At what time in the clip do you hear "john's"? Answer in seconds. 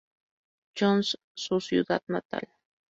0.75-1.15